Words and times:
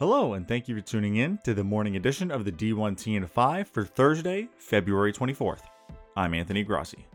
Hello, 0.00 0.32
and 0.34 0.48
thank 0.48 0.66
you 0.66 0.74
for 0.74 0.80
tuning 0.80 1.14
in 1.14 1.38
to 1.44 1.54
the 1.54 1.62
morning 1.62 1.94
edition 1.94 2.32
of 2.32 2.44
the 2.44 2.50
D1 2.50 2.96
TN5 2.96 3.68
for 3.68 3.84
Thursday, 3.84 4.48
February 4.58 5.12
24th. 5.12 5.60
I'm 6.16 6.34
Anthony 6.34 6.64
Grassi. 6.64 7.06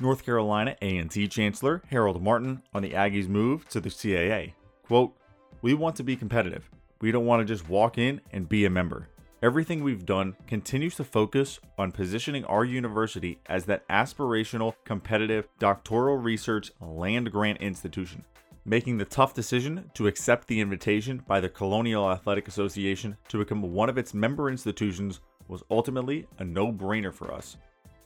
North 0.00 0.22
Carolina 0.22 0.76
A&T 0.82 1.28
Chancellor 1.28 1.80
Harold 1.88 2.22
Martin 2.22 2.62
on 2.74 2.82
the 2.82 2.90
Aggies' 2.90 3.26
move 3.26 3.66
to 3.70 3.80
the 3.80 3.88
CAA. 3.88 4.52
Quote, 4.82 5.16
We 5.62 5.72
want 5.72 5.96
to 5.96 6.02
be 6.02 6.14
competitive. 6.14 6.68
We 7.00 7.10
don't 7.10 7.24
want 7.24 7.40
to 7.40 7.50
just 7.50 7.70
walk 7.70 7.96
in 7.96 8.20
and 8.32 8.46
be 8.46 8.66
a 8.66 8.70
member. 8.70 9.08
Everything 9.42 9.82
we've 9.82 10.04
done 10.04 10.36
continues 10.46 10.96
to 10.96 11.04
focus 11.04 11.58
on 11.78 11.90
positioning 11.90 12.44
our 12.44 12.66
university 12.66 13.40
as 13.46 13.64
that 13.64 13.88
aspirational, 13.88 14.74
competitive, 14.84 15.48
doctoral 15.58 16.18
research 16.18 16.70
land 16.82 17.32
grant 17.32 17.62
institution 17.62 18.26
making 18.64 18.98
the 18.98 19.04
tough 19.04 19.34
decision 19.34 19.90
to 19.94 20.06
accept 20.06 20.46
the 20.46 20.60
invitation 20.60 21.22
by 21.26 21.40
the 21.40 21.48
Colonial 21.48 22.10
Athletic 22.10 22.48
Association 22.48 23.16
to 23.28 23.38
become 23.38 23.62
one 23.62 23.88
of 23.88 23.98
its 23.98 24.14
member 24.14 24.50
institutions 24.50 25.20
was 25.48 25.62
ultimately 25.70 26.26
a 26.38 26.44
no 26.44 26.72
brainer 26.72 27.12
for 27.12 27.32
us. 27.32 27.56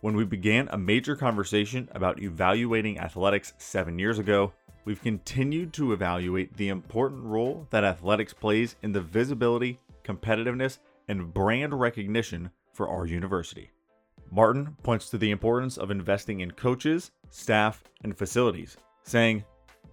When 0.00 0.16
we 0.16 0.24
began 0.24 0.68
a 0.70 0.78
major 0.78 1.16
conversation 1.16 1.88
about 1.92 2.22
evaluating 2.22 2.98
athletics 2.98 3.54
seven 3.59 3.98
years 3.98 4.18
ago, 4.18 4.52
we've 4.84 5.02
continued 5.02 5.72
to 5.74 5.92
evaluate 5.92 6.56
the 6.56 6.68
important 6.68 7.24
role 7.24 7.66
that 7.70 7.84
athletics 7.84 8.32
plays 8.32 8.76
in 8.82 8.92
the 8.92 9.00
visibility, 9.00 9.78
competitiveness, 10.04 10.78
and 11.09 11.32
brand 11.32 11.78
recognition 11.78 12.50
for 12.73 12.88
our 12.88 13.06
university. 13.06 13.70
Martin 14.30 14.76
points 14.82 15.09
to 15.10 15.18
the 15.18 15.30
importance 15.30 15.78
of 15.78 15.90
investing 15.90 16.40
in 16.40 16.50
coaches, 16.50 17.10
staff, 17.30 17.84
and 18.02 18.16
facilities, 18.16 18.76
saying, 19.04 19.45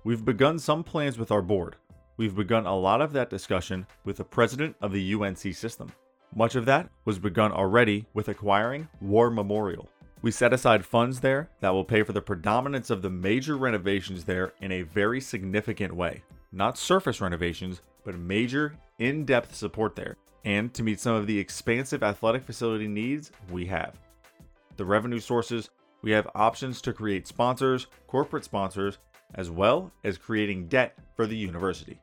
We've 0.04 0.26
begun 0.26 0.58
some 0.58 0.84
plans 0.84 1.20
with 1.20 1.32
our 1.32 1.44
board. 1.44 1.76
We've 2.18 2.36
begun 2.36 2.66
a 2.66 2.76
lot 2.76 3.02
of 3.02 3.14
that 3.14 3.30
discussion 3.30 3.86
with 4.04 4.18
the 4.18 4.24
president 4.24 4.76
of 4.82 4.92
the 4.92 5.14
UNC 5.14 5.54
system. 5.54 5.92
Much 6.36 6.56
of 6.56 6.66
that 6.66 6.90
was 7.06 7.20
begun 7.20 7.52
already 7.52 8.08
with 8.16 8.28
acquiring 8.28 8.88
War 9.00 9.30
Memorial. 9.30 9.88
We 10.24 10.32
set 10.32 10.54
aside 10.54 10.84
funds 10.84 11.20
there 11.20 11.52
that 11.60 11.70
will 11.70 11.84
pay 11.84 12.02
for 12.02 12.14
the 12.14 12.22
predominance 12.22 12.90
of 12.90 13.04
the 13.04 13.12
major 13.12 13.58
renovations 13.58 14.24
there 14.24 14.54
in 14.62 14.72
a 14.72 14.82
very 14.82 15.22
significant 15.22 15.96
way. 15.96 16.24
Not 16.52 16.80
surface 16.80 17.22
renovations, 17.22 17.82
but 18.04 18.18
major, 18.18 18.76
in 18.98 19.24
depth 19.24 19.54
support 19.54 19.96
there, 19.96 20.18
and 20.46 20.74
to 20.74 20.82
meet 20.82 21.00
some 21.00 21.14
of 21.14 21.28
the 21.28 21.38
expansive 21.38 22.02
athletic 22.02 22.44
facility 22.44 22.88
needs 22.88 23.32
we 23.52 23.68
have. 23.68 24.00
The 24.78 24.86
revenue 24.86 25.20
sources 25.20 25.70
we 26.02 26.12
have 26.12 26.28
options 26.36 26.82
to 26.82 26.94
create 26.94 27.28
sponsors, 27.28 27.88
corporate 28.08 28.44
sponsors, 28.44 28.98
as 29.36 29.50
well 29.50 29.92
as 30.04 30.18
creating 30.18 30.68
debt 30.68 30.98
for 31.16 31.28
the 31.28 31.38
university. 31.38 32.00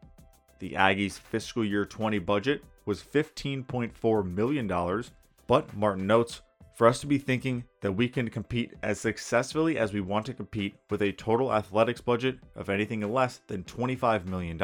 The 0.61 0.73
Aggies' 0.73 1.19
fiscal 1.19 1.65
year 1.65 1.85
20 1.85 2.19
budget 2.21 2.65
was 2.85 3.03
$15.4 3.03 4.35
million, 4.35 5.03
but 5.47 5.77
Martin 5.77 6.07
notes 6.07 6.41
for 6.75 6.87
us 6.87 7.01
to 7.01 7.07
be 7.07 7.19
thinking 7.19 7.65
that 7.81 7.93
we 7.93 8.09
can 8.09 8.29
compete 8.31 8.75
as 8.83 9.01
successfully 9.01 9.79
as 9.79 9.93
we 9.93 10.01
want 10.01 10.25
to 10.27 10.33
compete 10.33 10.77
with 10.91 11.03
a 11.03 11.13
total 11.13 11.53
athletics 11.53 12.01
budget 12.01 12.39
of 12.55 12.69
anything 12.71 13.01
less 13.13 13.41
than 13.49 13.65
$25 13.65 14.27
million 14.27 14.57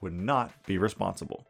would 0.00 0.12
not 0.12 0.52
be 0.66 0.78
responsible. 0.78 1.46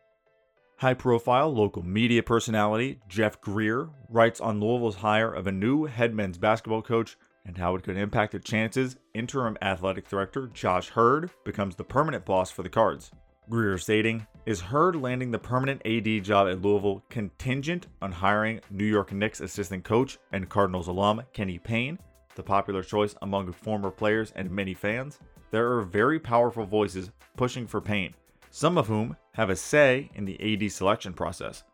High 0.79 0.95
profile 0.95 1.53
local 1.53 1.83
media 1.83 2.23
personality 2.23 3.01
Jeff 3.09 3.41
Greer 3.41 3.89
writes 4.09 4.41
on 4.41 4.61
Louisville's 4.61 4.95
hire 4.95 5.34
of 5.34 5.48
a 5.48 5.53
new 5.53 5.87
head 5.87 6.15
men's 6.15 6.39
basketball 6.39 6.83
coach 6.83 7.17
and 7.45 7.59
how 7.59 7.75
it 7.75 7.83
could 7.83 7.97
impact 7.97 8.31
the 8.31 8.39
chances 8.39 8.95
interim 9.12 9.59
athletic 9.61 10.09
director 10.09 10.47
Josh 10.55 10.93
Heird 10.95 11.33
becomes 11.45 11.75
the 11.75 11.83
permanent 11.83 12.25
boss 12.25 12.53
for 12.53 12.62
the 12.62 12.69
Cards. 12.69 13.11
Greer 13.51 13.77
stating, 13.77 14.25
Is 14.47 14.61
Heird 14.61 14.95
landing 14.95 15.33
the 15.33 15.39
permanent 15.41 15.83
AD 15.84 16.23
job 16.23 16.47
at 16.47 16.62
Louisville 16.62 17.03
contingent 17.09 17.89
on 18.01 18.12
hiring 18.12 18.61
New 18.71 18.87
York 18.87 19.12
Knicks 19.12 19.41
assistant 19.41 19.83
coach 19.83 20.17
and 20.31 20.49
Cardinals 20.49 20.87
alum 20.87 21.25
Kenny 21.33 21.59
Payne, 21.59 21.99
the 22.37 22.43
popular 22.44 22.84
choice 22.84 23.17
among 23.22 23.50
former 23.50 23.91
players 23.91 24.33
and 24.37 24.49
many 24.49 24.75
fans? 24.75 25.19
There 25.50 25.72
are 25.72 25.83
very 25.83 26.21
powerful 26.21 26.65
voices 26.65 27.11
pushing 27.37 27.67
for 27.67 27.81
Payne, 27.81 28.15
some 28.50 28.78
of 28.78 28.87
whom 28.87 29.17
have 29.38 29.49
a 29.49 29.56
say 29.56 30.10
in 30.16 30.26
the 30.26 30.38
AD 30.53 30.71
selection 30.71 31.15
process. 31.15 31.65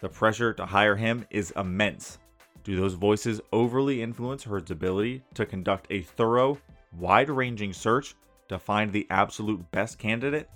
The 0.00 0.08
pressure 0.08 0.52
to 0.52 0.64
hire 0.64 0.94
him 0.94 1.26
is 1.30 1.52
immense, 1.56 2.18
do 2.64 2.80
those 2.80 2.94
voices 2.94 3.42
overly 3.52 4.00
influence 4.02 4.46
Heird's 4.46 4.70
ability 4.70 5.22
to 5.34 5.44
conduct 5.44 5.86
a 5.90 6.00
thorough, 6.00 6.58
wide 6.98 7.28
ranging 7.28 7.74
search 7.74 8.14
to 8.48 8.58
find 8.58 8.90
the 8.90 9.06
absolute 9.10 9.70
best 9.70 9.98
candidate? 9.98 10.48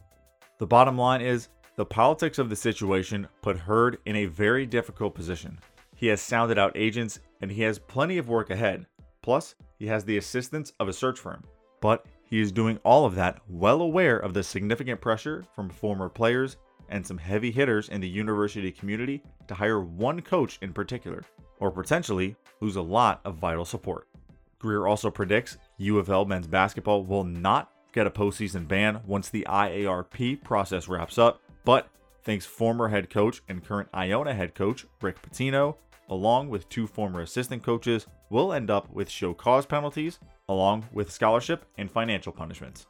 The 0.59 0.67
bottom 0.67 0.97
line 0.97 1.21
is 1.21 1.49
the 1.77 1.85
politics 1.85 2.39
of 2.39 2.49
the 2.49 2.57
situation 2.57 3.29
put 3.43 3.59
Heird 3.59 3.99
in 4.07 4.17
a 4.17 4.25
very 4.25 4.65
difficult 4.65 5.15
position. 5.15 5.59
He 5.95 6.07
has 6.07 6.23
sounded 6.23 6.59
out 6.59 6.73
agents 6.75 7.21
and 7.43 7.51
he 7.51 7.61
has 7.63 7.79
plenty 7.79 8.17
of 8.17 8.29
work 8.29 8.49
ahead. 8.49 8.87
Plus, 9.21 9.55
he 9.79 9.87
has 9.87 10.05
the 10.05 10.17
assistance 10.17 10.73
of 10.81 10.89
a 10.89 10.95
search 10.95 11.19
firm. 11.19 11.45
But 11.83 12.07
he 12.29 12.41
is 12.41 12.53
doing 12.53 12.79
all 12.85 13.07
of 13.07 13.15
that 13.15 13.41
well 13.49 13.81
aware 13.81 14.19
of 14.19 14.35
the 14.35 14.43
significant 14.43 15.01
pressure 15.01 15.45
from 15.55 15.71
former 15.71 16.09
players 16.09 16.57
and 16.91 17.07
some 17.07 17.19
heavy 17.19 17.51
hitters 17.51 17.89
in 17.89 18.01
the 18.01 18.09
university 18.09 18.71
community 18.71 19.23
to 19.47 19.55
hire 19.55 19.81
one 19.81 20.21
coach 20.21 20.59
in 20.61 20.73
particular 20.73 21.23
or 21.59 21.71
potentially 21.71 22.37
lose 22.61 22.77
a 22.77 22.83
lot 22.83 23.21
of 23.25 23.37
vital 23.37 23.65
support. 23.65 24.09
Greer 24.59 24.87
also 24.87 25.11
predicts 25.11 25.57
U 25.79 25.99
of 25.99 26.11
L 26.11 26.25
men's 26.25 26.47
basketball 26.47 27.05
will 27.05 27.25
not 27.25 27.71
get 27.93 28.07
a 28.07 28.11
postseason 28.11 28.69
ban 28.69 29.01
once 29.07 29.29
the 29.29 29.47
IARP 29.49 30.43
process 30.43 30.89
wraps 30.89 31.17
up, 31.19 31.41
but 31.65 31.89
thinks 32.23 32.45
former 32.45 32.89
head 32.89 33.09
coach 33.09 33.41
and 33.49 33.65
current 33.65 33.89
Iona 33.95 34.35
head 34.35 34.55
coach 34.55 34.85
Rick 35.01 35.23
Pitino, 35.23 35.77
along 36.11 36.49
with 36.49 36.69
two 36.69 36.87
former 36.87 37.21
assistant 37.21 37.63
coaches, 37.63 38.07
will 38.31 38.53
end 38.53 38.71
up 38.71 38.91
with 38.91 39.09
show 39.09 39.33
cause 39.33 39.65
penalties, 39.65 40.19
along 40.49 40.87
with 40.93 41.11
scholarship 41.11 41.65
and 41.77 41.91
financial 41.91 42.33
punishments. 42.33 42.87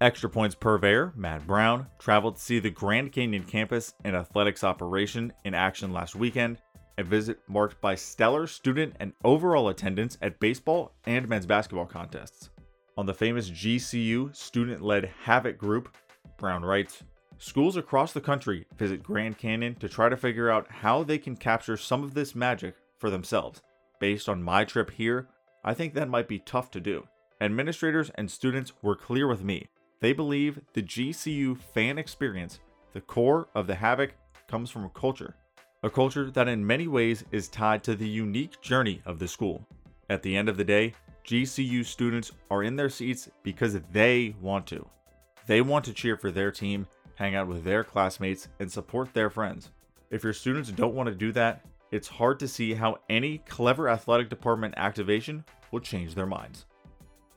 Extra 0.00 0.28
Points 0.28 0.54
purveyor 0.54 1.12
Matt 1.14 1.46
Brown 1.46 1.86
traveled 1.98 2.36
to 2.36 2.42
see 2.42 2.58
the 2.58 2.70
Grand 2.70 3.12
Canyon 3.12 3.44
campus 3.44 3.94
and 4.04 4.16
athletics 4.16 4.64
operation 4.64 5.32
in 5.44 5.54
action 5.54 5.92
last 5.92 6.16
weekend 6.16 6.58
a 6.98 7.02
visit 7.02 7.38
marked 7.48 7.80
by 7.80 7.94
stellar 7.94 8.46
student 8.46 8.94
and 9.00 9.12
overall 9.24 9.68
attendance 9.68 10.18
at 10.22 10.38
baseball 10.40 10.92
and 11.06 11.28
men's 11.28 11.46
basketball 11.46 11.86
contests. 11.86 12.50
On 12.96 13.06
the 13.06 13.14
famous 13.14 13.50
GCU 13.50 14.34
student 14.36 14.82
led 14.82 15.10
Havoc 15.22 15.56
group, 15.56 15.96
Brown 16.38 16.64
writes 16.64 17.02
Schools 17.38 17.76
across 17.76 18.12
the 18.12 18.20
country 18.20 18.66
visit 18.76 19.02
Grand 19.02 19.38
Canyon 19.38 19.74
to 19.76 19.88
try 19.88 20.08
to 20.08 20.16
figure 20.16 20.50
out 20.50 20.70
how 20.70 21.02
they 21.02 21.18
can 21.18 21.36
capture 21.36 21.76
some 21.76 22.04
of 22.04 22.14
this 22.14 22.34
magic 22.34 22.76
for 22.98 23.10
themselves. 23.10 23.62
Based 23.98 24.28
on 24.28 24.42
my 24.42 24.64
trip 24.64 24.90
here, 24.90 25.28
I 25.64 25.74
think 25.74 25.94
that 25.94 26.08
might 26.08 26.28
be 26.28 26.38
tough 26.38 26.70
to 26.72 26.80
do. 26.80 27.06
Administrators 27.40 28.10
and 28.16 28.30
students 28.30 28.72
were 28.82 28.96
clear 28.96 29.26
with 29.26 29.42
me. 29.44 29.68
They 30.00 30.12
believe 30.12 30.60
the 30.72 30.82
GCU 30.82 31.58
fan 31.58 31.98
experience, 31.98 32.60
the 32.92 33.00
core 33.00 33.48
of 33.54 33.66
the 33.66 33.74
Havoc, 33.74 34.14
comes 34.48 34.70
from 34.70 34.84
a 34.84 34.90
culture 34.90 35.36
a 35.84 35.90
culture 35.90 36.30
that 36.30 36.46
in 36.46 36.64
many 36.64 36.86
ways 36.86 37.24
is 37.32 37.48
tied 37.48 37.82
to 37.82 37.96
the 37.96 38.08
unique 38.08 38.60
journey 38.60 39.02
of 39.04 39.18
the 39.18 39.26
school. 39.26 39.66
At 40.08 40.22
the 40.22 40.36
end 40.36 40.48
of 40.48 40.56
the 40.56 40.64
day, 40.64 40.94
GCU 41.26 41.84
students 41.84 42.30
are 42.50 42.62
in 42.62 42.76
their 42.76 42.88
seats 42.88 43.28
because 43.42 43.80
they 43.92 44.36
want 44.40 44.66
to. 44.68 44.88
They 45.46 45.60
want 45.60 45.84
to 45.86 45.92
cheer 45.92 46.16
for 46.16 46.30
their 46.30 46.52
team, 46.52 46.86
hang 47.16 47.34
out 47.34 47.48
with 47.48 47.64
their 47.64 47.82
classmates, 47.82 48.48
and 48.60 48.70
support 48.70 49.12
their 49.12 49.28
friends. 49.28 49.70
If 50.10 50.22
your 50.22 50.32
students 50.32 50.70
don't 50.70 50.94
want 50.94 51.08
to 51.08 51.14
do 51.14 51.32
that, 51.32 51.64
it's 51.92 52.08
hard 52.08 52.40
to 52.40 52.48
see 52.48 52.74
how 52.74 52.96
any 53.08 53.38
clever 53.38 53.88
athletic 53.88 54.28
department 54.28 54.74
activation 54.76 55.44
will 55.70 55.80
change 55.80 56.14
their 56.14 56.26
minds. 56.26 56.64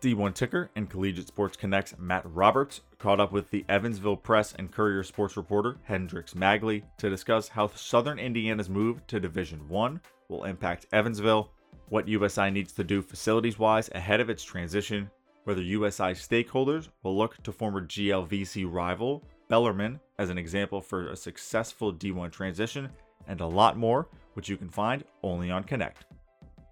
D1 0.02 0.34
Ticker 0.34 0.70
and 0.76 0.90
Collegiate 0.90 1.28
Sports 1.28 1.58
Connect's 1.58 1.96
Matt 1.98 2.24
Roberts 2.26 2.82
caught 2.98 3.20
up 3.20 3.31
with 3.31 3.50
the 3.50 3.66
Evansville 3.69 4.18
Press 4.18 4.54
and 4.54 4.72
Courier 4.72 5.04
sports 5.04 5.36
reporter 5.36 5.78
Hendrix 5.84 6.34
Magley 6.34 6.84
to 6.98 7.10
discuss 7.10 7.48
how 7.48 7.68
Southern 7.68 8.19
Indiana's 8.19 8.69
move 8.69 9.06
to 9.07 9.19
Division 9.19 9.68
1 9.68 10.00
will 10.30 10.44
impact 10.44 10.86
Evansville, 10.94 11.51
what 11.90 12.08
USI 12.08 12.50
needs 12.50 12.72
to 12.74 12.84
do 12.84 13.01
facilities 13.01 13.60
wise 13.60 13.90
ahead 13.94 14.19
of 14.19 14.30
its 14.30 14.44
transition, 14.44 15.10
whether 15.44 15.62
USI 15.62 16.13
stakeholders 16.13 16.90
will 17.04 17.18
look 17.18 17.42
to 17.44 17.51
former 17.51 17.81
GLVC 17.81 18.72
rival 18.72 19.24
Bellarmine 19.50 20.00
as 20.18 20.30
an 20.30 20.38
example 20.38 20.81
for 20.81 21.10
a 21.10 21.16
successful 21.16 21.94
D1 21.94 22.31
transition, 22.31 22.90
and 23.28 23.42
a 23.42 23.48
lot 23.48 23.78
more, 23.78 24.08
which 24.36 24.48
you 24.48 24.56
can 24.56 24.70
find 24.70 25.04
only 25.24 25.52
on 25.52 25.64
Connect. 25.64 26.06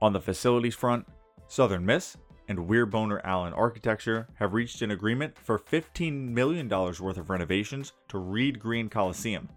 On 0.02 0.14
the 0.14 0.22
facilities 0.22 0.76
front, 0.76 1.06
Southern 1.48 1.86
Miss 1.86 2.18
and 2.48 2.68
Weir 2.68 2.86
Boerner 2.86 3.22
Allen 3.24 3.54
Architecture 3.54 4.28
have 4.36 4.54
reached 4.54 4.82
an 4.82 4.92
agreement 4.92 5.38
for 5.38 5.58
$15 5.58 6.30
million 6.30 6.70
worth 6.70 7.18
of 7.18 7.30
renovations 7.30 7.94
to 8.10 8.18
Reed 8.18 8.60
Green 8.60 8.90
Coliseum. 8.90 9.50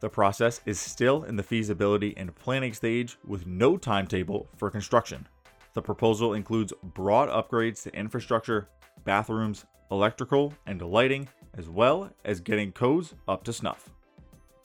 The 0.00 0.08
process 0.08 0.60
is 0.66 0.80
still 0.80 1.22
in 1.24 1.36
the 1.36 1.42
feasibility 1.42 2.14
and 2.16 2.34
planning 2.34 2.72
stage 2.72 3.16
with 3.24 3.46
no 3.46 3.76
timetable 3.76 4.48
for 4.56 4.68
construction. 4.68 5.28
The 5.74 5.82
proposal 5.82 6.34
includes 6.34 6.72
broad 6.82 7.28
upgrades 7.28 7.84
to 7.84 7.94
infrastructure, 7.96 8.68
bathrooms, 9.04 9.64
electrical, 9.90 10.52
and 10.66 10.82
lighting, 10.82 11.28
as 11.56 11.68
well 11.68 12.10
as 12.24 12.40
getting 12.40 12.72
codes 12.72 13.14
up 13.28 13.44
to 13.44 13.52
snuff. 13.52 13.90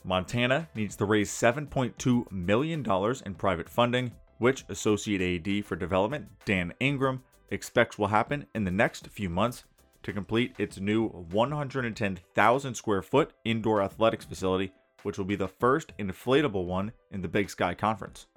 Montana 0.08 0.70
needs 0.74 0.96
to 0.96 1.06
raise 1.06 1.30
$7.2 1.30 2.32
million 2.32 2.86
in 3.26 3.36
private 3.36 3.68
funding, 3.68 4.14
which 4.38 4.64
Associate 4.70 5.46
AD 5.46 5.66
for 5.66 5.76
Development 5.76 6.30
Dan 6.46 6.74
Ingram 6.80 7.22
expects 7.50 8.00
will 8.00 8.08
happen 8.08 8.46
in 8.56 8.64
the 8.64 8.72
next 8.72 9.08
few 9.08 9.30
months 9.30 9.66
to 10.04 10.14
complete 10.14 10.56
its 10.58 10.80
new 10.80 11.10
110,000 11.10 12.74
square 12.74 13.02
foot 13.02 13.34
indoor 13.44 13.82
athletics 13.82 14.24
facility, 14.24 14.72
which 15.04 15.18
will 15.18 15.26
be 15.26 15.36
the 15.36 15.50
first 15.50 15.92
inflatable 16.00 16.66
one 16.66 16.94
in 17.12 17.22
the 17.22 17.28
Big 17.28 17.50
Sky 17.50 17.74
Conference. 17.74 18.28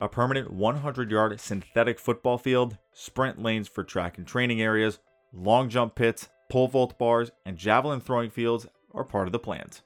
A 0.00 0.08
permanent 0.08 0.52
100 0.52 1.10
yard 1.10 1.40
synthetic 1.40 1.98
football 1.98 2.38
field, 2.38 2.78
sprint 2.92 3.42
lanes 3.42 3.66
for 3.66 3.82
track 3.82 4.16
and 4.16 4.28
training 4.28 4.62
areas, 4.62 5.00
long 5.32 5.68
jump 5.68 5.96
pits, 5.96 6.28
pole 6.48 6.68
vault 6.68 6.96
bars, 6.98 7.32
and 7.44 7.56
javelin 7.56 8.00
throwing 8.00 8.30
fields 8.30 8.68
are 8.94 9.02
part 9.02 9.26
of 9.26 9.32
the 9.32 9.40
plans. 9.40 9.82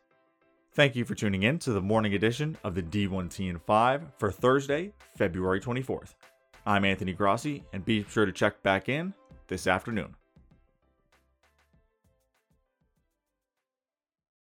Thank 0.73 0.95
you 0.95 1.05
for 1.05 1.17
tuning 1.17 1.43
in 1.43 1.59
to 1.61 1.73
the 1.73 1.81
morning 1.81 2.15
edition 2.15 2.57
of 2.63 2.77
the 2.77 2.83
D1TN5 2.83 4.13
for 4.19 4.31
Thursday, 4.31 4.93
February 5.17 5.61
24th. 5.61 6.15
I'm 6.65 6.85
Anthony 6.85 7.13
Grossi, 7.13 7.65
and 7.73 7.85
be 7.85 8.05
sure 8.09 8.25
to 8.25 8.31
check 8.31 8.63
back 8.63 8.89
in 8.89 9.13
this 9.49 9.67
afternoon. 9.67 10.15